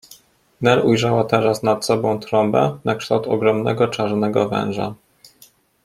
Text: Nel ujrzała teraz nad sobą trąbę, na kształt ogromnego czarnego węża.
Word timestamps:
Nel 0.61 0.81
ujrzała 0.85 1.23
teraz 1.23 1.63
nad 1.63 1.85
sobą 1.85 2.19
trąbę, 2.19 2.79
na 2.85 2.95
kształt 2.95 3.27
ogromnego 3.27 3.87
czarnego 3.87 4.49
węża. 4.49 4.95